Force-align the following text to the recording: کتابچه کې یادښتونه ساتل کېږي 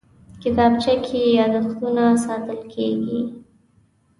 کتابچه 0.41 0.93
کې 1.05 1.21
یادښتونه 1.37 2.03
ساتل 2.25 2.59
کېږي 2.73 3.19